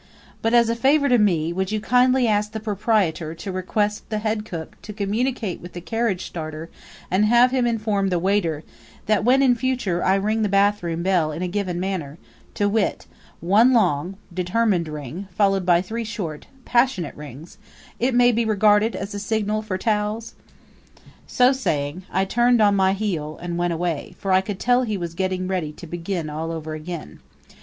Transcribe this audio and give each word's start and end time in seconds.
"But, 0.41 0.55
as 0.55 0.67
a 0.67 0.75
favor 0.75 1.07
to 1.09 1.19
me, 1.19 1.53
would 1.53 1.71
you 1.71 1.79
kindly 1.79 2.27
ask 2.27 2.53
the 2.53 2.59
proprietor 2.59 3.35
to 3.35 3.51
request 3.51 4.09
the 4.09 4.17
head 4.17 4.45
cook 4.45 4.75
to 4.81 4.93
communicate 4.93 5.61
with 5.61 5.73
the 5.73 5.79
carriage 5.79 6.25
starter 6.25 6.71
and 7.11 7.25
have 7.25 7.51
him 7.51 7.67
inform 7.67 8.07
the 8.09 8.17
waiter 8.17 8.63
that 9.05 9.23
when 9.23 9.43
in 9.43 9.53
future 9.53 10.03
I 10.03 10.15
ring 10.15 10.41
the 10.41 10.49
bathroom 10.49 11.03
bell 11.03 11.31
in 11.31 11.43
a 11.43 11.47
given 11.47 11.79
manner 11.79 12.17
to 12.55 12.67
wit: 12.67 13.05
one 13.41 13.73
long, 13.73 14.17
determined 14.33 14.87
ring 14.87 15.27
followed 15.35 15.67
by 15.67 15.83
three 15.83 16.03
short, 16.03 16.47
passionate 16.65 17.13
rings 17.15 17.59
it 17.99 18.15
may 18.15 18.31
be 18.31 18.43
regarded 18.43 18.95
as 18.95 19.13
a 19.13 19.19
signal 19.19 19.61
for 19.61 19.77
towels?" 19.77 20.33
So 21.27 21.51
saying, 21.51 22.05
I 22.09 22.25
turned 22.25 22.59
on 22.59 22.75
my 22.75 22.93
heel 22.93 23.37
and 23.39 23.55
went 23.55 23.73
away, 23.73 24.15
for 24.17 24.31
I 24.31 24.41
could 24.41 24.59
tell 24.59 24.81
he 24.81 24.97
was 24.97 25.13
getting 25.13 25.47
ready 25.47 25.71
to 25.73 25.85
begin 25.85 26.27
all 26.27 26.51
over 26.51 26.73
again. 26.73 27.19